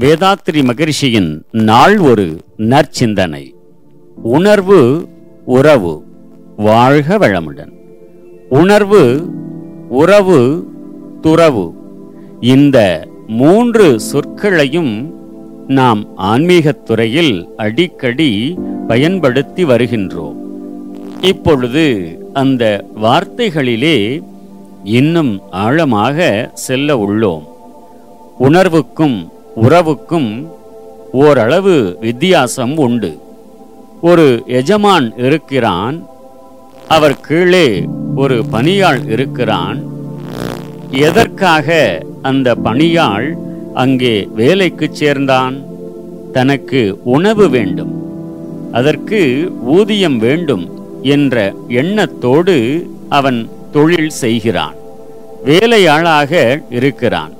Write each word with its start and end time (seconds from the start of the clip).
வேதாத்ரி 0.00 0.64
மகரிஷியின் 0.64 1.42
நாள் 1.50 1.98
ஒரு 1.98 2.36
நற்சிந்தனை. 2.56 3.54
உணர்வு 4.22 5.08
உறவு 5.44 6.04
வாழ்க 6.56 7.18
வளமுடன். 7.18 7.72
உணர்வு 8.48 9.28
உறவு 9.88 10.66
துறவு. 11.20 11.72
இந்த 12.40 13.08
மூன்று 13.26 14.00
சொற்களையும் 14.12 15.10
நாம் 15.66 16.16
ஆன்மீகத் 16.16 16.82
துறையில் 16.82 17.48
அடிக்கடி 17.56 18.58
பயன்படுத்தி 18.86 19.64
வருகின்றோம். 19.64 20.36
இப்பொழுது 21.20 22.16
அந்த 22.32 22.84
வார்த்தைகளிலே 23.02 24.22
இன்னும் 24.84 25.40
ஆழமாக 25.50 26.50
செல்ல 26.54 26.96
உள்ளோம். 26.96 27.42
உணர்வுக்கும் 28.38 29.28
உறவுக்கும் 29.62 30.48
ஓரளவு 31.12 31.96
வித்தியாசம் 32.00 32.76
உண்டு. 32.76 33.18
ஒரு 34.00 34.42
எஜமான் 34.46 35.12
இருக்கிறான் 35.16 36.06
அவர் 36.88 37.20
கீழே 37.20 37.88
ஒரு 38.16 38.44
பணியாள் 38.50 39.06
இருக்கிறான். 39.06 39.82
எதற்காக 40.90 41.98
அந்த 42.22 42.54
பணியாள் 42.54 43.36
அங்கே 43.74 44.28
வேலைக்குச் 44.36 44.94
சேர்ந்தான்? 44.94 45.62
தனக்கு 46.32 47.00
உணவு 47.04 47.48
வேண்டும் 47.48 47.92
அதற்கு 48.72 49.50
ஊதியம் 49.64 50.18
வேண்டும் 50.18 50.70
என்ற 51.02 51.54
எண்ணத்தோடு 51.68 52.86
அவன் 53.08 53.48
தொழில் 53.72 54.10
செய்கிறான். 54.10 54.74
வேலையாளாக 55.44 56.62
இருக்கிறான். 56.70 57.32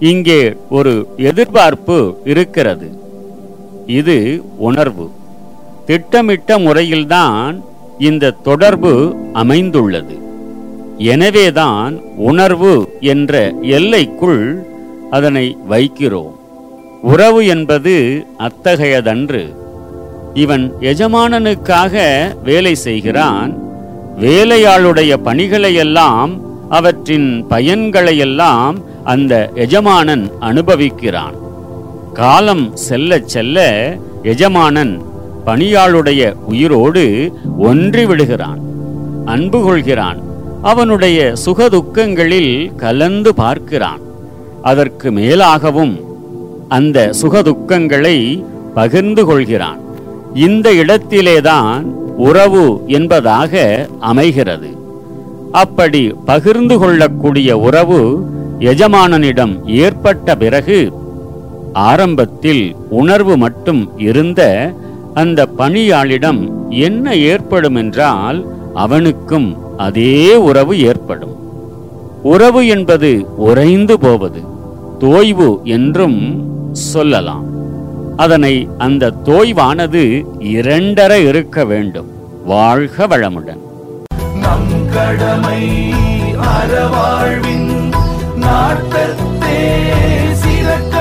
இங்கே 0.00 0.54
ஒரு 0.70 1.08
எதிர்பார்ப்பு 1.16 2.20
இருக்கிறது. 2.24 2.90
இது 3.86 4.42
உணர்வு. 4.56 5.10
திட்டமிட்ட 5.86 6.58
முறையில்தான் 6.58 7.64
இந்த 7.98 8.30
தொடர்பு 8.30 9.16
அமைந்துள்ளது. 9.32 10.18
எனவேதான் 10.98 12.00
உணர்வு 12.16 12.88
என்ற 13.00 13.54
எல்லைக்குள் 13.62 14.66
அதனை 15.10 15.56
வைக்கிறோம். 15.70 16.32
உறவு 17.02 17.46
என்பது 17.46 18.26
அத்தகையதன்று. 18.38 19.54
இவன் 20.34 20.72
எஜமானனுக்காக 20.80 22.02
வேலை 22.42 22.74
செய்கிறான். 22.74 23.58
வேலையாளுடைய 24.20 25.16
பணிகளையெல்லாம் 25.24 26.40
அவற்றின் 26.68 27.44
பயன்களையெல்லாம் 27.50 28.74
அந்த 29.06 29.50
எஜமானன் 29.54 30.30
அனுபவிக்கிறான். 30.40 31.34
காலம் 32.12 32.76
செல்ல 32.76 33.20
செல்ல 33.24 33.58
எஜமானன் 34.22 35.02
பணியாளுடைய 35.46 36.34
உயிரோடு 36.46 37.32
ஒன்றி 37.58 38.06
விடுகிறான். 38.06 38.58
அன்பு 39.24 39.62
கொள்கிறான். 39.62 40.18
அவனுடைய 40.62 41.32
சுகதுக்கங்களில் 41.44 42.74
கலந்து 42.74 43.34
பார்க்கிறான். 43.34 44.00
அதற்கு 44.62 45.10
மேலாகவும் 45.10 46.00
அந்த 46.68 47.10
சுகதுக்கங்களை 47.22 48.44
பகிர்ந்து 48.74 49.24
கொள்கிறான். 49.24 49.78
இந்த 50.34 50.74
இடத்திலேதான் 50.74 51.84
உறவு 52.16 52.80
என்பதாக 52.86 53.86
அமைகிறது. 54.00 54.68
அப்படி 55.52 56.14
பகிர்ந்து 56.24 56.78
கொள்ளக்கூடிய 56.78 57.58
உறவு 57.58 58.34
எஜமானனிடம் 58.58 59.66
ஏற்பட்ட 59.66 60.36
பிறகு 60.36 60.92
ஆரம்பத்தில் 61.72 62.76
உணர்வு 62.88 63.36
மட்டும் 63.36 63.98
இருந்த 63.98 64.72
அந்த 65.14 65.48
பணியாளிடம் 65.58 66.68
என்ன 66.68 67.14
ஏற்படும் 67.14 67.74
என்றால் 67.74 68.46
அவனுக்கும் 68.74 69.56
அதே 69.76 70.36
உறவு 70.36 70.80
ஏற்படும். 70.80 71.36
உறவு 72.22 72.66
என்பது 72.66 73.26
உறைந்து 73.36 74.00
போவது 74.00 74.40
தோய்வு 74.98 75.62
என்றும் 75.62 76.44
சொல்லலாம். 76.72 77.44
அதனை 78.16 78.68
அந்த 78.78 79.14
தோய்வானது 79.24 80.26
இரண்டர 80.38 81.26
இருக்க 81.26 81.64
வேண்டும். 81.64 82.06
வாழ்க 82.44 83.06
வளமுடன். 83.06 83.62
நம் 84.40 84.88
கடமை 84.92 85.92
அறவாழ்வின் 86.38 87.75
நாட்டத்தே 88.78 89.58
சிறக்கட்டும் 90.40 90.95